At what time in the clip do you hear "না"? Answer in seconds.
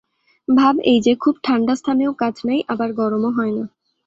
3.51-3.63